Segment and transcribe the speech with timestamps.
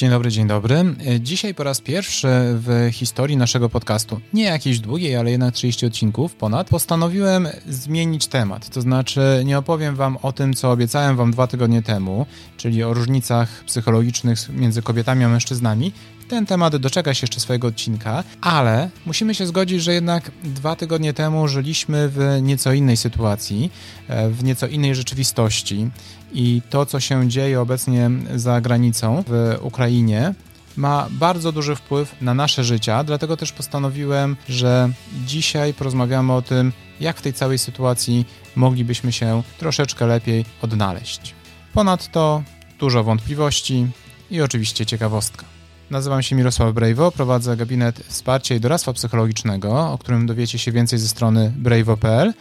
[0.00, 0.84] Dzień dobry, dzień dobry.
[1.20, 6.34] Dzisiaj po raz pierwszy w historii naszego podcastu, nie jakiejś długiej, ale jednak 30 odcinków
[6.34, 8.68] ponad, postanowiłem zmienić temat.
[8.68, 12.26] To znaczy, nie opowiem Wam o tym, co obiecałem Wam dwa tygodnie temu,
[12.56, 15.92] czyli o różnicach psychologicznych między kobietami a mężczyznami.
[16.28, 21.12] Ten temat doczeka się jeszcze swojego odcinka, ale musimy się zgodzić, że jednak dwa tygodnie
[21.12, 23.72] temu żyliśmy w nieco innej sytuacji,
[24.08, 25.90] e, w nieco innej rzeczywistości
[26.32, 30.34] i to, co się dzieje obecnie za granicą w Ukrainie,
[30.76, 34.90] ma bardzo duży wpływ na nasze życia, dlatego też postanowiłem, że
[35.26, 38.26] dzisiaj porozmawiamy o tym, jak w tej całej sytuacji
[38.56, 41.34] moglibyśmy się troszeczkę lepiej odnaleźć.
[41.74, 42.42] Ponadto
[42.78, 43.86] dużo wątpliwości
[44.30, 45.44] i oczywiście ciekawostka.
[45.90, 50.98] Nazywam się Mirosław Brejwo, prowadzę gabinet wsparcia i doradztwa psychologicznego, o którym dowiecie się więcej
[50.98, 52.32] ze strony brejwo.pl,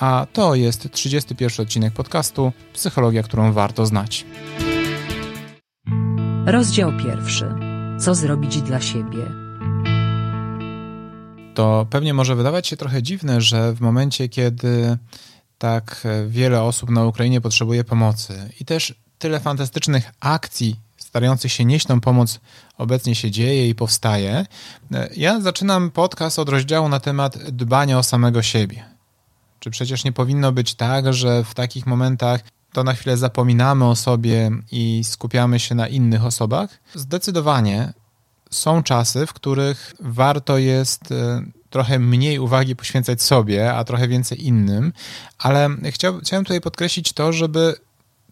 [0.00, 4.24] a to jest 31 odcinek podcastu Psychologia, którą warto znać.
[6.46, 7.54] Rozdział pierwszy.
[8.00, 9.26] Co zrobić dla siebie?
[11.54, 14.98] To pewnie może wydawać się trochę dziwne, że w momencie, kiedy
[15.58, 21.86] tak wiele osób na Ukrainie potrzebuje pomocy i też tyle fantastycznych akcji starających się nieść
[21.86, 22.40] tą pomoc
[22.78, 24.46] obecnie się dzieje i powstaje,
[25.16, 28.93] ja zaczynam podcast od rozdziału na temat dbania o samego siebie.
[29.64, 32.40] Czy przecież nie powinno być tak, że w takich momentach
[32.72, 36.80] to na chwilę zapominamy o sobie i skupiamy się na innych osobach?
[36.94, 37.92] Zdecydowanie
[38.50, 44.46] są czasy, w których warto jest e, trochę mniej uwagi poświęcać sobie, a trochę więcej
[44.46, 44.92] innym,
[45.38, 47.74] ale chciałbym tutaj podkreślić to, żeby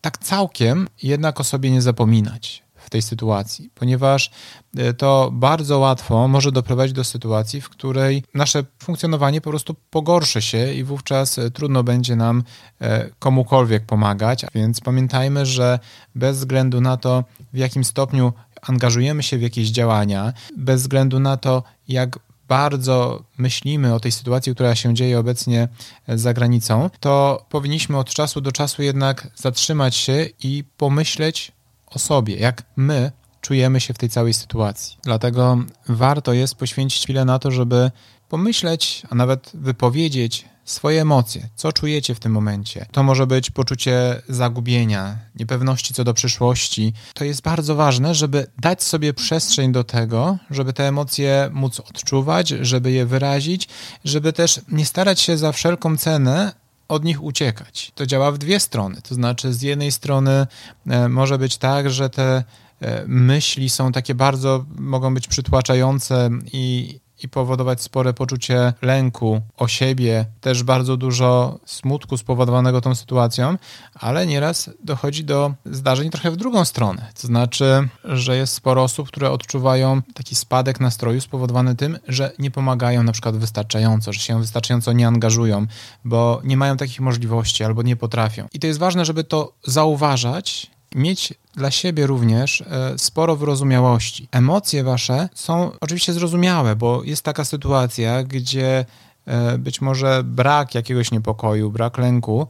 [0.00, 2.62] tak całkiem jednak o sobie nie zapominać
[2.92, 4.30] tej sytuacji, ponieważ
[4.76, 10.42] e, to bardzo łatwo może doprowadzić do sytuacji, w której nasze funkcjonowanie po prostu pogorszy
[10.42, 12.42] się i wówczas e, trudno będzie nam
[12.80, 14.46] e, komukolwiek pomagać.
[14.54, 15.78] Więc pamiętajmy, że
[16.14, 18.32] bez względu na to, w jakim stopniu
[18.62, 24.54] angażujemy się w jakieś działania, bez względu na to, jak bardzo myślimy o tej sytuacji,
[24.54, 25.68] która się dzieje obecnie
[26.08, 31.52] za granicą, to powinniśmy od czasu do czasu jednak zatrzymać się i pomyśleć
[31.94, 34.96] o sobie, jak my czujemy się w tej całej sytuacji.
[35.02, 35.58] Dlatego
[35.88, 37.90] warto jest poświęcić chwilę na to, żeby
[38.28, 42.86] pomyśleć, a nawet wypowiedzieć swoje emocje, co czujecie w tym momencie.
[42.92, 46.92] To może być poczucie zagubienia, niepewności co do przyszłości.
[47.14, 52.48] To jest bardzo ważne, żeby dać sobie przestrzeń do tego, żeby te emocje móc odczuwać,
[52.48, 53.68] żeby je wyrazić,
[54.04, 56.61] żeby też nie starać się za wszelką cenę
[56.92, 57.92] od nich uciekać.
[57.94, 59.02] To działa w dwie strony.
[59.02, 60.46] To znaczy, z jednej strony
[60.86, 62.44] e, może być tak, że te
[62.80, 69.68] e, myśli są takie bardzo, mogą być przytłaczające i, i powodować spore poczucie lęku o
[69.68, 73.56] siebie, też bardzo dużo smutku spowodowanego tą sytuacją,
[73.94, 77.06] ale nieraz dochodzi do zdarzeń trochę w drugą stronę.
[77.20, 82.50] To znaczy, że jest sporo osób, które odczuwają taki spadek nastroju spowodowany tym, że nie
[82.50, 85.66] pomagają na przykład wystarczająco, że się wystarczająco nie angażują,
[86.04, 88.48] bo nie mają takich możliwości albo nie potrafią.
[88.52, 94.28] I to jest ważne, żeby to zauważać mieć dla siebie również e, sporo wyrozumiałości.
[94.32, 98.84] Emocje wasze są oczywiście zrozumiałe, bo jest taka sytuacja, gdzie
[99.26, 102.46] e, być może brak jakiegoś niepokoju, brak lęku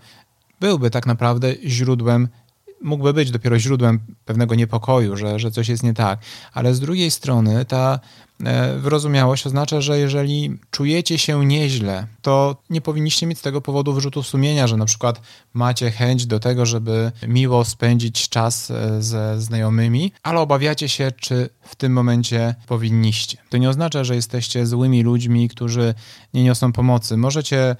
[0.60, 2.28] byłby tak naprawdę źródłem
[2.82, 6.18] mógłby być dopiero źródłem pewnego niepokoju, że, że coś jest nie tak.
[6.52, 8.00] Ale z drugiej strony ta
[8.44, 13.92] e, wyrozumiałość oznacza, że jeżeli czujecie się nieźle, to nie powinniście mieć z tego powodu
[13.92, 15.20] wyrzutu sumienia, że na przykład
[15.54, 21.48] macie chęć do tego, żeby miło spędzić czas e, ze znajomymi, ale obawiacie się, czy
[21.62, 23.38] w tym momencie powinniście.
[23.50, 25.94] To nie oznacza, że jesteście złymi ludźmi, którzy
[26.34, 27.16] nie niosą pomocy.
[27.16, 27.76] Możecie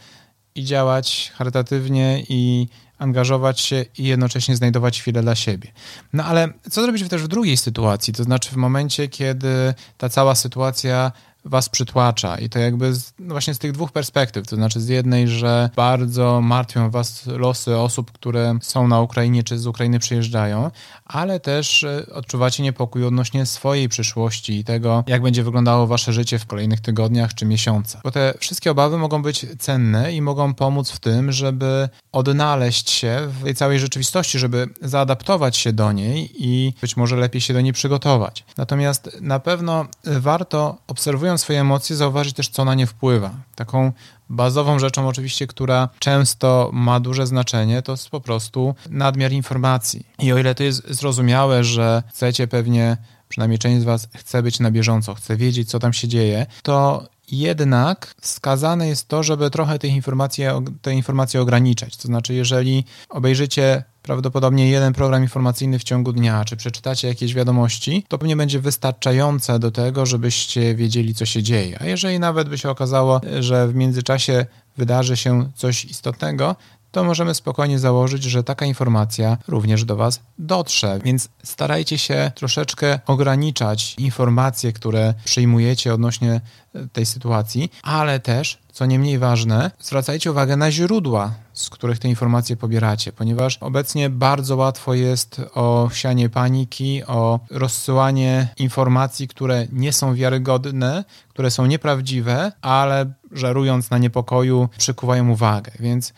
[0.55, 2.69] i działać charytatywnie i
[2.99, 5.73] angażować się i jednocześnie znajdować chwilę dla siebie.
[6.13, 10.35] No ale co zrobić też w drugiej sytuacji, to znaczy w momencie, kiedy ta cała
[10.35, 11.13] sytuacja
[11.45, 14.89] was przytłacza i to jakby z, no właśnie z tych dwóch perspektyw, to znaczy z
[14.89, 20.71] jednej, że bardzo martwią was losy osób, które są na Ukrainie czy z Ukrainy przyjeżdżają,
[21.05, 26.39] ale też e, odczuwacie niepokój odnośnie swojej przyszłości i tego, jak będzie wyglądało wasze życie
[26.39, 28.03] w kolejnych tygodniach czy miesiącach.
[28.05, 33.19] Bo te wszystkie obawy mogą być cenne i mogą pomóc w tym, żeby odnaleźć się
[33.41, 37.61] w tej całej rzeczywistości, żeby zaadaptować się do niej i być może lepiej się do
[37.61, 38.45] niej przygotować.
[38.57, 43.31] Natomiast na pewno warto obserwując swoje emocje, zauważyć też, co na nie wpływa.
[43.55, 43.93] Taką
[44.31, 50.07] bazową rzeczą, oczywiście, która często ma duże znaczenie, to jest po prostu nadmiar informacji.
[50.19, 52.97] I o ile to jest zrozumiałe, że chcecie pewnie,
[53.29, 57.07] przynajmniej część z Was chce być na bieżąco, chce wiedzieć, co tam się dzieje, to
[57.33, 60.45] jednak wskazane jest to, żeby trochę tych informacji,
[60.83, 61.97] te informacje ograniczać.
[61.97, 68.05] To znaczy, jeżeli obejrzycie prawdopodobnie jeden program informacyjny w ciągu dnia, czy przeczytacie jakieś wiadomości,
[68.09, 71.79] to pewnie będzie wystarczające do tego, żebyście wiedzieli, co się dzieje.
[71.81, 74.47] A jeżeli nawet by się okazało, że w międzyczasie
[74.77, 76.57] wydarzy się coś istotnego,
[76.93, 80.99] to możemy spokojnie założyć, że taka informacja również do Was dotrze.
[81.05, 86.41] Więc starajcie się troszeczkę ograniczać informacje, które przyjmujecie odnośnie
[86.75, 91.99] e, tej sytuacji, ale też, co nie mniej ważne, zwracajcie uwagę na źródła, z których
[91.99, 99.67] te informacje pobieracie, ponieważ obecnie bardzo łatwo jest o sianie paniki, o rozsyłanie informacji, które
[99.73, 105.73] nie są wiarygodne, które są nieprawdziwe, ale żerując na niepokoju przykuwają uwagę.
[105.81, 106.13] Więc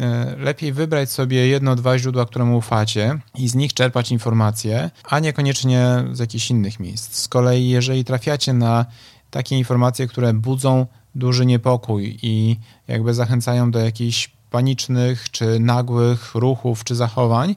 [0.00, 5.18] E, lepiej wybrać sobie jedno, dwa źródła, któremu ufacie i z nich czerpać informacje, a
[5.18, 7.14] niekoniecznie z jakichś innych miejsc.
[7.14, 8.86] Z kolei, jeżeli trafiacie na
[9.30, 12.56] takie informacje, które budzą duży niepokój i
[12.88, 17.54] jakby zachęcają do jakichś panicznych czy nagłych ruchów czy zachowań,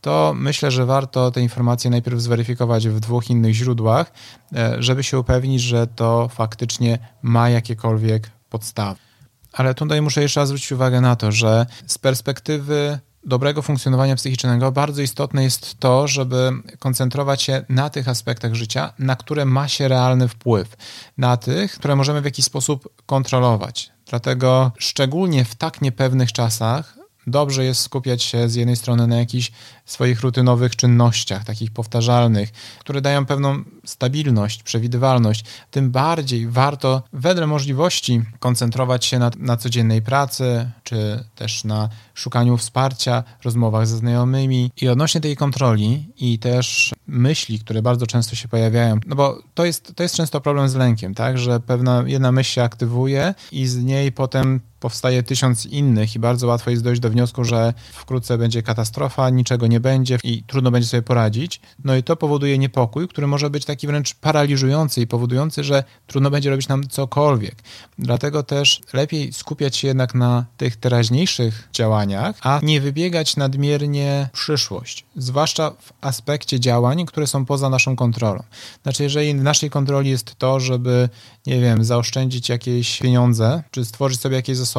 [0.00, 4.12] to myślę, że warto te informacje najpierw zweryfikować w dwóch innych źródłach,
[4.54, 9.00] e, żeby się upewnić, że to faktycznie ma jakiekolwiek podstawy.
[9.52, 14.72] Ale tutaj muszę jeszcze raz zwrócić uwagę na to, że z perspektywy dobrego funkcjonowania psychicznego
[14.72, 19.88] bardzo istotne jest to, żeby koncentrować się na tych aspektach życia, na które ma się
[19.88, 20.76] realny wpływ,
[21.18, 23.92] na tych, które możemy w jakiś sposób kontrolować.
[24.10, 29.52] Dlatego szczególnie w tak niepewnych czasach dobrze jest skupiać się z jednej strony na jakichś
[29.84, 35.44] swoich rutynowych czynnościach, takich powtarzalnych, które dają pewną stabilność, przewidywalność.
[35.70, 42.56] Tym bardziej warto wedle możliwości koncentrować się na, na codziennej pracy, czy też na szukaniu
[42.56, 44.70] wsparcia, rozmowach ze znajomymi.
[44.80, 49.64] I odnośnie tej kontroli i też myśli, które bardzo często się pojawiają, no bo to
[49.64, 53.66] jest, to jest często problem z lękiem, tak, że pewna jedna myśl się aktywuje i
[53.66, 58.38] z niej potem powstaje tysiąc innych i bardzo łatwo jest dojść do wniosku, że wkrótce
[58.38, 61.60] będzie katastrofa, niczego nie będzie i trudno będzie sobie poradzić.
[61.84, 66.30] No i to powoduje niepokój, który może być taki wręcz paraliżujący i powodujący, że trudno
[66.30, 67.54] będzie robić nam cokolwiek.
[67.98, 75.04] Dlatego też lepiej skupiać się jednak na tych teraźniejszych działaniach, a nie wybiegać nadmiernie przyszłość,
[75.16, 78.42] zwłaszcza w aspekcie działań, które są poza naszą kontrolą.
[78.82, 81.08] Znaczy, jeżeli w naszej kontroli jest to, żeby,
[81.46, 84.69] nie wiem, zaoszczędzić jakieś pieniądze, czy stworzyć sobie jakieś zasoby,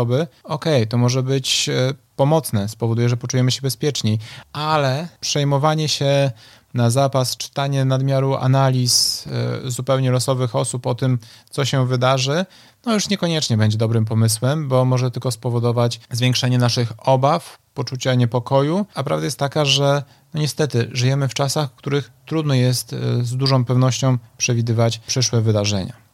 [0.43, 4.19] okej, okay, to może być e, pomocne, spowoduje, że poczujemy się bezpieczniej,
[4.53, 6.31] ale przejmowanie się
[6.73, 9.25] na zapas, czytanie nadmiaru analiz
[9.65, 12.45] y, zupełnie losowych osób o tym, co się wydarzy,
[12.85, 18.85] no już niekoniecznie będzie dobrym pomysłem, bo może tylko spowodować zwiększenie naszych obaw, poczucia niepokoju,
[18.95, 20.03] a prawda jest taka, że
[20.33, 25.41] no niestety żyjemy w czasach, w których trudno jest y, z dużą pewnością przewidywać przyszłe
[25.41, 26.10] wydarzenia.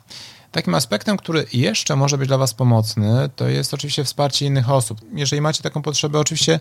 [0.57, 5.01] Takim aspektem, który jeszcze może być dla Was pomocny, to jest oczywiście wsparcie innych osób.
[5.13, 6.59] Jeżeli macie taką potrzebę, oczywiście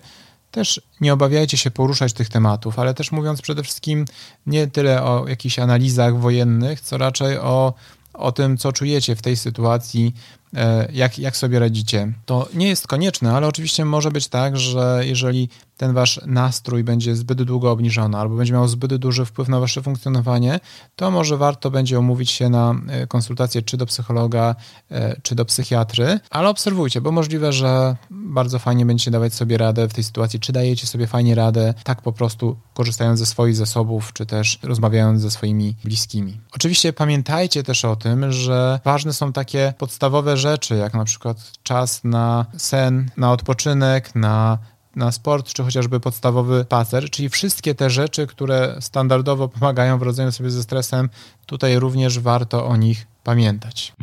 [0.50, 4.04] też nie obawiajcie się poruszać tych tematów, ale też mówiąc przede wszystkim
[4.46, 7.74] nie tyle o jakichś analizach wojennych, co raczej o,
[8.14, 10.14] o tym, co czujecie w tej sytuacji,
[10.54, 12.12] e, jak, jak sobie radzicie.
[12.26, 17.16] To nie jest konieczne, ale oczywiście może być tak, że jeżeli ten wasz nastrój będzie
[17.16, 20.60] zbyt długo obniżony albo będzie miał zbyt duży wpływ na wasze funkcjonowanie,
[20.96, 24.54] to może warto będzie omówić się na e, konsultację czy do psychologa,
[24.90, 29.88] e, czy do psychiatry, ale obserwujcie, bo możliwe, że bardzo fajnie będziecie dawać sobie radę
[29.88, 34.12] w tej sytuacji, czy dajecie sobie fajnie radę, tak po prostu korzystając ze swoich zasobów,
[34.12, 36.40] czy też rozmawiając ze swoimi bliskimi.
[36.52, 42.04] Oczywiście pamiętajcie też o tym, że ważne są takie podstawowe rzeczy, jak na przykład czas
[42.04, 44.58] na sen, na odpoczynek, na
[44.96, 50.32] na sport, czy chociażby podstawowy pacer, czyli wszystkie te rzeczy, które standardowo pomagają w radzeniu
[50.32, 51.08] sobie ze stresem,
[51.46, 53.94] tutaj również warto o nich pamiętać.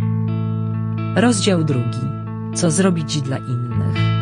[1.15, 1.99] Rozdział drugi.
[2.55, 4.13] Co zrobić dla innych?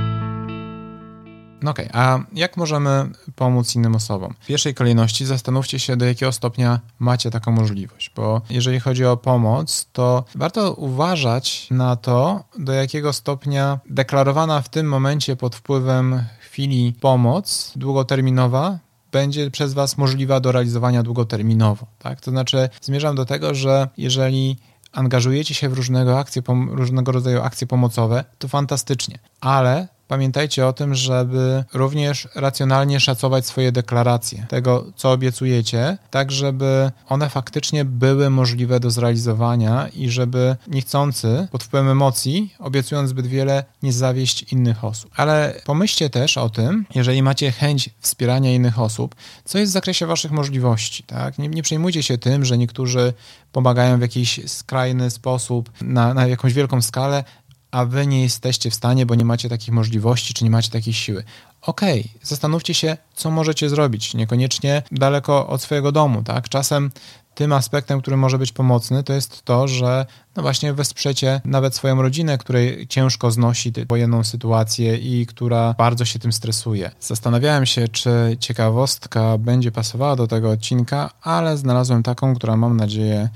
[1.62, 4.34] No okej, okay, a jak możemy pomóc innym osobom?
[4.42, 9.18] W pierwszej kolejności zastanówcie się, do jakiego stopnia macie taką możliwość, bo jeżeli chodzi o
[9.18, 16.24] pomoc, to warto uważać na to, do jakiego stopnia deklarowana w tym momencie pod wpływem
[16.52, 18.80] chwili pomoc długoterminowa
[19.12, 21.86] będzie przez Was możliwa do realizowania długoterminowo.
[22.00, 22.22] Tak?
[22.22, 24.58] To znaczy, zmierzam do tego, że jeżeli
[24.92, 26.42] angażujecie się w różnego, akcje,
[26.72, 33.72] różnego rodzaju akcje pomocowe, to fantastycznie, ale pamiętajcie o tym, żeby również racjonalnie szacować swoje
[33.72, 41.48] deklaracje, tego co obiecujecie, tak żeby one faktycznie były możliwe do zrealizowania i żeby niechcący
[41.52, 45.12] pod wpływem emocji, obiecując zbyt wiele, nie zawieść innych osób.
[45.16, 49.16] Ale pomyślcie też o tym, jeżeli macie chęć wspierania innych osób,
[49.46, 51.04] co jest w zakresie waszych możliwości.
[51.04, 51.38] Tak?
[51.38, 53.14] Nie, nie przejmujcie się tym, że niektórzy
[53.52, 57.24] pomagają w jakiś skrajny sposób, na, na jakąś wielką skalę,
[57.72, 60.94] a wy nie jesteście w stanie, bo nie macie takich możliwości, czy nie macie takiej
[60.94, 61.24] siły.
[61.62, 66.50] Okej, okay, zastanówcie się, co możecie zrobić, niekoniecznie daleko od swojego domu, tak?
[66.50, 66.92] Czasem
[67.36, 72.02] tym aspektem, który może być pomocny, to jest to, że no właśnie wesprzecie nawet swoją
[72.02, 76.92] rodzinę, której ciężko znosi wojenną sytuację i która bardzo się tym stresuje.
[77.00, 83.30] Zastanawiałem się, czy ciekawostka będzie pasowała do tego odcinka, ale znalazłem taką, która mam nadzieję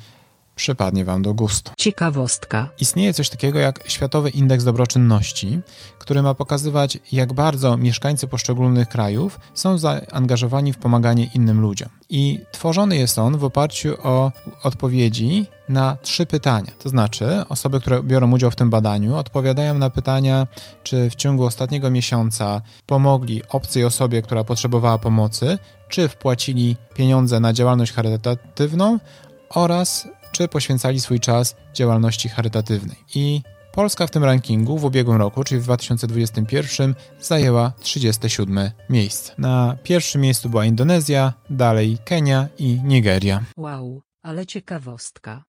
[0.56, 1.72] przypadnie Wam do gustu.
[1.78, 2.70] Ciekawostka.
[2.80, 5.60] Istnieje coś takiego jak Światowy Indeks Dobroczynności,
[6.00, 11.90] który ma pokazywać, jak bardzo mieszkańcy poszczególnych krajów są zaangażowani w pomaganie innym ludziom.
[12.10, 14.32] I tworzony jest on w oparciu o
[14.64, 16.72] odpowiedzi na trzy pytania.
[16.80, 20.48] To znaczy, osoby, które biorą udział w tym badaniu, odpowiadają na pytania,
[20.84, 25.58] czy w ciągu ostatniego miesiąca pomogli obcej osobie, która potrzebowała pomocy,
[25.90, 29.00] czy wpłacili pieniądze na działalność charytatywną
[29.50, 32.98] oraz czy poświęcali swój czas działalności charytatywnej.
[33.16, 39.34] I Polska w tym rankingu w ubiegłym roku, czyli w 2021, zajęła 37 miejsce.
[39.38, 43.44] Na pierwszym miejscu była Indonezja, dalej Kenia i Nigeria.
[43.58, 45.44] Wow, ale ciekawostka.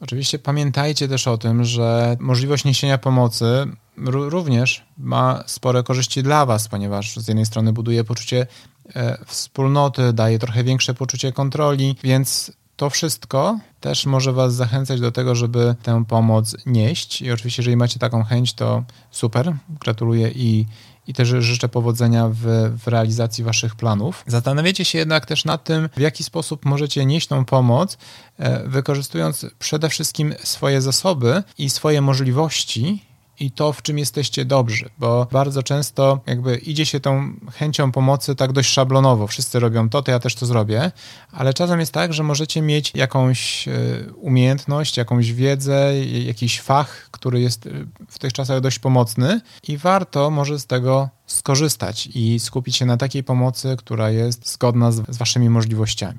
[0.00, 3.66] Oczywiście pamiętajcie też o tym, że możliwość niesienia pomocy
[4.06, 8.46] również ma spore korzyści dla Was, ponieważ z jednej strony buduje poczucie
[8.94, 15.12] e, wspólnoty, daje trochę większe poczucie kontroli, więc to wszystko też może Was zachęcać do
[15.12, 17.22] tego, żeby tę pomoc nieść.
[17.22, 20.66] I oczywiście, jeżeli macie taką chęć, to super, gratuluję i,
[21.06, 24.24] i też życzę powodzenia w, w realizacji Waszych planów.
[24.26, 27.98] Zastanawiacie się jednak też nad tym, w jaki sposób możecie nieść tą pomoc,
[28.38, 33.09] e, wykorzystując przede wszystkim swoje zasoby i swoje możliwości
[33.40, 38.36] i to, w czym jesteście dobrzy, bo bardzo często jakby idzie się tą chęcią pomocy
[38.36, 39.26] tak dość szablonowo.
[39.26, 40.92] Wszyscy robią to, to ja też to zrobię,
[41.32, 43.72] ale czasem jest tak, że możecie mieć jakąś e,
[44.16, 47.70] umiejętność, jakąś wiedzę, jakiś fach, który jest e,
[48.08, 52.96] w tych czasach dość pomocny i warto może z tego skorzystać i skupić się na
[52.96, 56.18] takiej pomocy, która jest zgodna z, z waszymi możliwościami.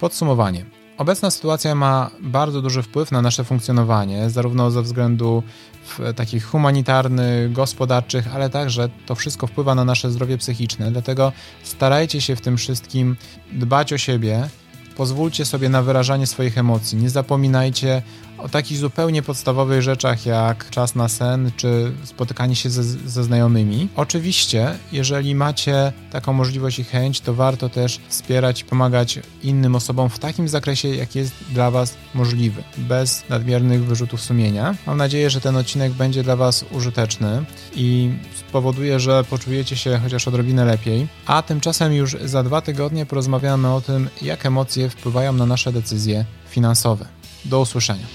[0.00, 0.83] Podsumowanie.
[0.98, 5.42] Obecna sytuacja ma bardzo duży wpływ na nasze funkcjonowanie, zarówno ze względu
[6.16, 10.90] takich humanitarnych, gospodarczych, ale także to wszystko wpływa na nasze zdrowie psychiczne.
[10.90, 11.32] Dlatego
[11.62, 13.16] starajcie się w tym wszystkim
[13.52, 14.48] dbać o siebie,
[14.96, 16.98] pozwólcie sobie na wyrażanie swoich emocji.
[16.98, 18.02] Nie zapominajcie
[18.38, 23.88] o takich zupełnie podstawowych rzeczach jak czas na sen czy spotykanie się ze, ze znajomymi.
[23.96, 30.10] Oczywiście, jeżeli macie taką możliwość i chęć, to warto też wspierać i pomagać innym osobom
[30.10, 34.74] w takim zakresie, jak jest dla Was możliwy, bez nadmiernych wyrzutów sumienia.
[34.86, 38.10] Mam nadzieję, że ten odcinek będzie dla Was użyteczny i
[38.48, 41.06] spowoduje, że poczujecie się chociaż odrobinę lepiej.
[41.26, 46.24] A tymczasem już za dwa tygodnie porozmawiamy o tym, jak emocje wpływają na nasze decyzje
[46.48, 47.23] finansowe.
[47.44, 48.06] Do usłyszenia.